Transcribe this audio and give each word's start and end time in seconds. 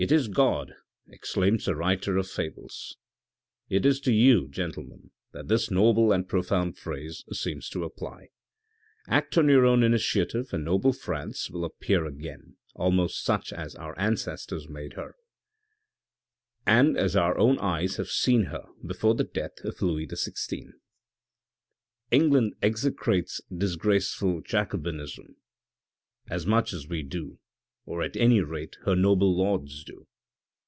is 0.09 0.27
god' 0.27 0.73
exclaims 1.15 1.65
the 1.65 1.75
writer 1.75 2.17
of 2.17 2.27
fables. 2.27 2.97
It 3.69 3.85
is 3.85 3.99
to 3.99 4.11
you, 4.11 4.47
gentlemen, 4.47 5.11
that 5.31 5.47
this 5.47 5.69
noble 5.69 6.11
and 6.11 6.27
profound 6.27 6.75
phrase 6.79 7.23
seems 7.31 7.69
to 7.69 7.83
apply. 7.83 8.29
Act 9.07 9.37
on 9.37 9.47
your 9.47 9.63
own 9.63 9.83
initiative, 9.83 10.47
and 10.53 10.65
noble 10.65 10.91
France 10.91 11.51
will 11.51 11.63
appear 11.63 12.07
again, 12.07 12.57
almost 12.73 13.23
such 13.23 13.53
as 13.53 13.75
our 13.75 13.95
ancestors 13.99 14.67
made 14.67 14.93
her, 14.93 15.13
and 16.65 16.97
as 16.97 17.15
our 17.15 17.37
own 17.37 17.59
eyes 17.59 17.97
have 17.97 18.09
seen 18.09 18.45
her 18.45 18.65
before 18.83 19.13
the 19.13 19.23
death 19.23 19.59
of 19.63 19.83
Louis 19.83 20.07
XVI." 20.07 20.71
England 22.09 22.55
execrates 22.63 23.39
disgraceful 23.55 24.41
Jacobinism 24.41 25.35
as 26.27 26.47
much 26.47 26.73
as 26.73 26.87
we 26.87 27.03
do, 27.03 27.37
or 27.83 28.03
at 28.03 28.15
any 28.15 28.39
rate 28.39 28.75
her 28.85 28.95
noble 28.95 29.35
lords 29.35 29.83
do. 29.85 30.05